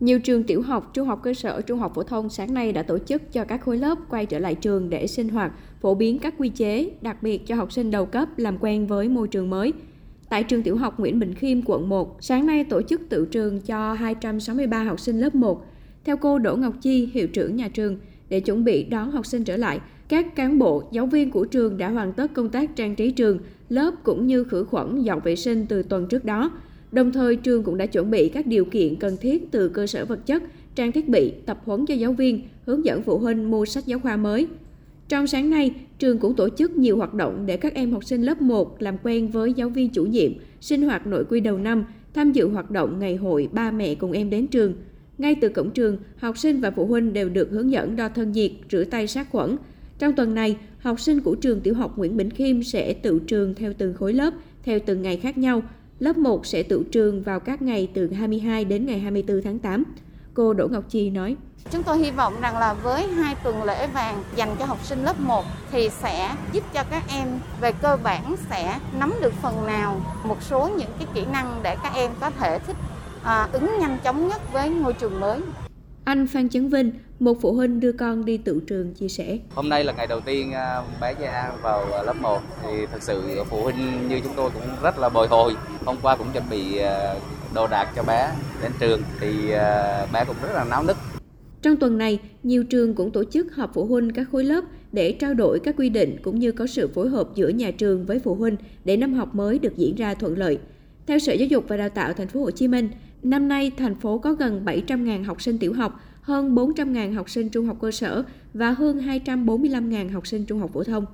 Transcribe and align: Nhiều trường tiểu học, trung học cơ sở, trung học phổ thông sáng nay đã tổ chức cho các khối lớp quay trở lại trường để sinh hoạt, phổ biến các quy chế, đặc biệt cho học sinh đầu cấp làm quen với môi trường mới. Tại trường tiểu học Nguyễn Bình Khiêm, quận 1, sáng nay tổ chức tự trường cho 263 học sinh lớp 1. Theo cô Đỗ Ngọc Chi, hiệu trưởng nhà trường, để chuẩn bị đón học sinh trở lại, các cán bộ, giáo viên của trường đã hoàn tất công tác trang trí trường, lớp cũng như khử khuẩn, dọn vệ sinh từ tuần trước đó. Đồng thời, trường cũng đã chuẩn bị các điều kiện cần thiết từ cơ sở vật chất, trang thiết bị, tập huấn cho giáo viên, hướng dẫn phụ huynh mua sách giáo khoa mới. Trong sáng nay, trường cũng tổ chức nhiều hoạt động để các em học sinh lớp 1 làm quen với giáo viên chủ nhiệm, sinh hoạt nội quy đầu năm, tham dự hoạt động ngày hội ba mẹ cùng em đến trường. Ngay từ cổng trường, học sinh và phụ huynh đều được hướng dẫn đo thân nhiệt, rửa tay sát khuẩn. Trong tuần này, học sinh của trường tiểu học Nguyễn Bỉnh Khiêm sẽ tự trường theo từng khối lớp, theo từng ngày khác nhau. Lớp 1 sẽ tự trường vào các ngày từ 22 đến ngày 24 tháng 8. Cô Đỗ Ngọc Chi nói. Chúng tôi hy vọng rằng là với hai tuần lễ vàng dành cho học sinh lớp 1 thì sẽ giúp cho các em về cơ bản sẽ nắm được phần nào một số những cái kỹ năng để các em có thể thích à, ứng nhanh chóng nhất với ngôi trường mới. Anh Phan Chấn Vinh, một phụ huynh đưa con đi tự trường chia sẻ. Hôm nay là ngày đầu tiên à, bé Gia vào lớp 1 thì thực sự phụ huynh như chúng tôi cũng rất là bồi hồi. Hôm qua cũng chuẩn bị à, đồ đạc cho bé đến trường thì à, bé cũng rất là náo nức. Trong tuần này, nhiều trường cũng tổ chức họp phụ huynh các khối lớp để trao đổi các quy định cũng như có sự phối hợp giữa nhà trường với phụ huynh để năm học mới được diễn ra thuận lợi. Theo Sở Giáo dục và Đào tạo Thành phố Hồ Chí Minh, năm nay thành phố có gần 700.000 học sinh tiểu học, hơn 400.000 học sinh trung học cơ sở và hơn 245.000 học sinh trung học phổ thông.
Nhiều 0.00 0.20
trường 0.20 0.42
tiểu 0.42 0.62
học, 0.62 0.90
trung 0.94 1.08
học 1.08 1.20
cơ 1.22 1.34
sở, 1.34 1.60
trung 1.60 1.78
học 1.78 1.92
phổ 1.94 2.02
thông 2.02 2.28
sáng 2.28 2.54
nay 2.54 2.72
đã 2.72 2.82
tổ 2.82 2.98
chức 2.98 3.32
cho 3.32 3.44
các 3.44 3.60
khối 3.60 3.78
lớp 3.78 3.98
quay 4.10 4.26
trở 4.26 4.38
lại 4.38 4.54
trường 4.54 4.90
để 4.90 5.06
sinh 5.06 5.28
hoạt, 5.28 5.52
phổ 5.80 5.94
biến 5.94 6.18
các 6.18 6.34
quy 6.38 6.48
chế, 6.48 6.90
đặc 7.00 7.22
biệt 7.22 7.46
cho 7.46 7.54
học 7.54 7.72
sinh 7.72 7.90
đầu 7.90 8.06
cấp 8.06 8.28
làm 8.38 8.58
quen 8.60 8.86
với 8.86 9.08
môi 9.08 9.28
trường 9.28 9.50
mới. 9.50 9.72
Tại 10.28 10.44
trường 10.44 10.62
tiểu 10.62 10.76
học 10.76 11.00
Nguyễn 11.00 11.18
Bình 11.18 11.34
Khiêm, 11.34 11.62
quận 11.64 11.88
1, 11.88 12.16
sáng 12.20 12.46
nay 12.46 12.64
tổ 12.64 12.82
chức 12.82 13.00
tự 13.08 13.26
trường 13.26 13.60
cho 13.60 13.92
263 13.92 14.82
học 14.82 15.00
sinh 15.00 15.20
lớp 15.20 15.34
1. 15.34 15.66
Theo 16.04 16.16
cô 16.16 16.38
Đỗ 16.38 16.56
Ngọc 16.56 16.74
Chi, 16.80 17.10
hiệu 17.12 17.28
trưởng 17.28 17.56
nhà 17.56 17.68
trường, 17.68 17.96
để 18.28 18.40
chuẩn 18.40 18.64
bị 18.64 18.84
đón 18.84 19.10
học 19.10 19.26
sinh 19.26 19.44
trở 19.44 19.56
lại, 19.56 19.80
các 20.08 20.34
cán 20.36 20.58
bộ, 20.58 20.82
giáo 20.92 21.06
viên 21.06 21.30
của 21.30 21.44
trường 21.44 21.78
đã 21.78 21.90
hoàn 21.90 22.12
tất 22.12 22.34
công 22.34 22.48
tác 22.48 22.76
trang 22.76 22.94
trí 22.94 23.10
trường, 23.10 23.38
lớp 23.68 23.94
cũng 24.02 24.26
như 24.26 24.44
khử 24.44 24.64
khuẩn, 24.64 25.02
dọn 25.02 25.20
vệ 25.24 25.36
sinh 25.36 25.66
từ 25.66 25.82
tuần 25.82 26.06
trước 26.06 26.24
đó. 26.24 26.50
Đồng 26.92 27.12
thời, 27.12 27.36
trường 27.36 27.62
cũng 27.62 27.76
đã 27.76 27.86
chuẩn 27.86 28.10
bị 28.10 28.28
các 28.28 28.46
điều 28.46 28.64
kiện 28.64 28.96
cần 28.96 29.16
thiết 29.16 29.50
từ 29.50 29.68
cơ 29.68 29.86
sở 29.86 30.04
vật 30.04 30.26
chất, 30.26 30.42
trang 30.74 30.92
thiết 30.92 31.08
bị, 31.08 31.32
tập 31.46 31.60
huấn 31.64 31.86
cho 31.86 31.94
giáo 31.94 32.12
viên, 32.12 32.42
hướng 32.66 32.84
dẫn 32.84 33.02
phụ 33.02 33.18
huynh 33.18 33.50
mua 33.50 33.64
sách 33.64 33.86
giáo 33.86 33.98
khoa 33.98 34.16
mới. 34.16 34.46
Trong 35.08 35.26
sáng 35.26 35.50
nay, 35.50 35.74
trường 35.98 36.18
cũng 36.18 36.34
tổ 36.34 36.48
chức 36.48 36.76
nhiều 36.76 36.96
hoạt 36.96 37.14
động 37.14 37.46
để 37.46 37.56
các 37.56 37.74
em 37.74 37.92
học 37.92 38.04
sinh 38.04 38.22
lớp 38.22 38.42
1 38.42 38.82
làm 38.82 38.96
quen 39.02 39.28
với 39.28 39.52
giáo 39.52 39.68
viên 39.68 39.88
chủ 39.88 40.04
nhiệm, 40.04 40.32
sinh 40.60 40.82
hoạt 40.82 41.06
nội 41.06 41.24
quy 41.24 41.40
đầu 41.40 41.58
năm, 41.58 41.84
tham 42.14 42.32
dự 42.32 42.48
hoạt 42.48 42.70
động 42.70 42.98
ngày 42.98 43.16
hội 43.16 43.48
ba 43.52 43.70
mẹ 43.70 43.94
cùng 43.94 44.12
em 44.12 44.30
đến 44.30 44.46
trường. 44.46 44.74
Ngay 45.18 45.34
từ 45.40 45.48
cổng 45.48 45.70
trường, 45.70 45.98
học 46.16 46.38
sinh 46.38 46.60
và 46.60 46.70
phụ 46.70 46.86
huynh 46.86 47.12
đều 47.12 47.28
được 47.28 47.50
hướng 47.50 47.70
dẫn 47.70 47.96
đo 47.96 48.08
thân 48.08 48.32
nhiệt, 48.32 48.52
rửa 48.70 48.84
tay 48.84 49.06
sát 49.06 49.30
khuẩn. 49.30 49.56
Trong 49.98 50.12
tuần 50.12 50.34
này, 50.34 50.56
học 50.78 51.00
sinh 51.00 51.20
của 51.20 51.34
trường 51.34 51.60
tiểu 51.60 51.74
học 51.74 51.98
Nguyễn 51.98 52.16
Bỉnh 52.16 52.30
Khiêm 52.30 52.62
sẽ 52.62 52.92
tự 52.92 53.18
trường 53.26 53.54
theo 53.54 53.72
từng 53.78 53.94
khối 53.94 54.12
lớp, 54.12 54.34
theo 54.62 54.78
từng 54.86 55.02
ngày 55.02 55.16
khác 55.16 55.38
nhau. 55.38 55.62
Lớp 56.00 56.16
1 56.16 56.46
sẽ 56.46 56.62
tự 56.62 56.84
trường 56.92 57.22
vào 57.22 57.40
các 57.40 57.62
ngày 57.62 57.88
từ 57.94 58.12
22 58.12 58.64
đến 58.64 58.86
ngày 58.86 58.98
24 58.98 59.42
tháng 59.42 59.58
8. 59.58 59.84
Cô 60.34 60.52
Đỗ 60.52 60.68
Ngọc 60.68 60.84
Chi 60.88 61.10
nói. 61.10 61.36
Chúng 61.70 61.82
tôi 61.82 61.98
hy 61.98 62.10
vọng 62.10 62.34
rằng 62.40 62.58
là 62.58 62.74
với 62.74 63.06
hai 63.06 63.34
tuần 63.44 63.62
lễ 63.62 63.86
vàng 63.86 64.22
dành 64.36 64.56
cho 64.58 64.64
học 64.64 64.78
sinh 64.84 65.04
lớp 65.04 65.20
1 65.20 65.44
thì 65.70 65.88
sẽ 65.88 66.36
giúp 66.52 66.64
cho 66.74 66.84
các 66.90 67.02
em 67.08 67.28
về 67.60 67.72
cơ 67.72 67.96
bản 68.02 68.34
sẽ 68.50 68.78
nắm 68.98 69.14
được 69.22 69.32
phần 69.32 69.66
nào 69.66 70.00
một 70.24 70.42
số 70.42 70.70
những 70.76 70.90
cái 70.98 71.08
kỹ 71.14 71.24
năng 71.32 71.60
để 71.62 71.76
các 71.82 71.92
em 71.94 72.10
có 72.20 72.30
thể 72.30 72.58
thích 72.58 72.76
à, 73.22 73.48
ứng 73.52 73.70
nhanh 73.80 73.98
chóng 74.04 74.28
nhất 74.28 74.52
với 74.52 74.68
ngôi 74.68 74.92
trường 74.92 75.20
mới. 75.20 75.40
Anh 76.10 76.26
Phan 76.26 76.48
Chấn 76.48 76.68
Vinh, 76.68 76.90
một 77.18 77.38
phụ 77.40 77.52
huynh 77.52 77.80
đưa 77.80 77.92
con 77.92 78.24
đi 78.24 78.36
tự 78.36 78.60
trường 78.66 78.94
chia 78.94 79.08
sẻ. 79.08 79.38
Hôm 79.54 79.68
nay 79.68 79.84
là 79.84 79.92
ngày 79.92 80.06
đầu 80.06 80.20
tiên 80.20 80.52
à, 80.52 80.82
bé 81.00 81.14
Gia 81.20 81.52
vào 81.62 82.04
lớp 82.04 82.16
1 82.20 82.40
thì 82.62 82.86
thực 82.92 83.02
sự 83.02 83.22
phụ 83.50 83.62
huynh 83.62 84.08
như 84.08 84.20
chúng 84.24 84.32
tôi 84.36 84.50
cũng 84.50 84.62
rất 84.82 84.98
là 84.98 85.08
bồi 85.08 85.28
hồi. 85.28 85.56
Hôm 85.84 85.96
qua 86.02 86.16
cũng 86.16 86.26
chuẩn 86.32 86.44
bị 86.50 86.78
à, 86.78 87.14
đồ 87.54 87.66
đạc 87.66 87.92
cho 87.96 88.02
bé 88.02 88.32
đến 88.62 88.72
trường 88.80 89.02
thì 89.20 89.50
à, 89.50 90.06
bé 90.12 90.24
cũng 90.24 90.36
rất 90.42 90.48
là 90.54 90.64
náo 90.64 90.82
nức. 90.82 90.96
Trong 91.62 91.76
tuần 91.76 91.98
này, 91.98 92.18
nhiều 92.42 92.64
trường 92.64 92.94
cũng 92.94 93.10
tổ 93.10 93.24
chức 93.24 93.54
họp 93.54 93.70
phụ 93.74 93.86
huynh 93.86 94.10
các 94.12 94.26
khối 94.32 94.44
lớp 94.44 94.64
để 94.92 95.12
trao 95.12 95.34
đổi 95.34 95.60
các 95.60 95.74
quy 95.78 95.88
định 95.88 96.16
cũng 96.22 96.38
như 96.38 96.52
có 96.52 96.66
sự 96.66 96.88
phối 96.88 97.08
hợp 97.08 97.28
giữa 97.34 97.48
nhà 97.48 97.70
trường 97.70 98.06
với 98.06 98.18
phụ 98.18 98.34
huynh 98.34 98.56
để 98.84 98.96
năm 98.96 99.14
học 99.14 99.34
mới 99.34 99.58
được 99.58 99.76
diễn 99.76 99.94
ra 99.94 100.14
thuận 100.14 100.38
lợi. 100.38 100.58
Theo 101.06 101.18
Sở 101.18 101.32
Giáo 101.32 101.46
dục 101.46 101.64
và 101.68 101.76
Đào 101.76 101.88
tạo 101.88 102.12
Thành 102.12 102.28
phố 102.28 102.40
Hồ 102.40 102.50
Chí 102.50 102.68
Minh, 102.68 102.88
năm 103.22 103.48
nay 103.48 103.70
thành 103.76 103.94
phố 103.94 104.18
có 104.18 104.32
gần 104.32 104.64
700.000 104.64 105.24
học 105.24 105.42
sinh 105.42 105.58
tiểu 105.58 105.72
học, 105.72 106.00
hơn 106.22 106.54
400.000 106.54 107.14
học 107.14 107.30
sinh 107.30 107.48
trung 107.48 107.66
học 107.66 107.76
cơ 107.80 107.90
sở 107.90 108.24
và 108.54 108.70
hơn 108.70 108.98
245.000 108.98 110.12
học 110.12 110.26
sinh 110.26 110.44
trung 110.44 110.60
học 110.60 110.70
phổ 110.72 110.84
thông. 110.84 111.06